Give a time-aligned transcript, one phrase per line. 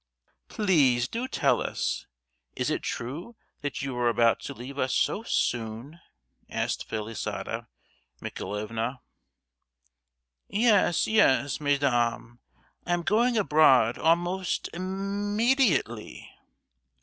[0.47, 5.99] "Prince, do tell us—is it true that you are about to leave us so soon?"
[6.49, 7.67] asked Felisata
[8.19, 8.99] Michaelovna.
[10.47, 12.39] "Yes, yes, mesdames;
[12.83, 16.31] I am going abroad almost im—mediately!"